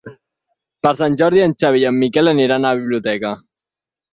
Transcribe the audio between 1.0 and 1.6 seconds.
Sant Jordi en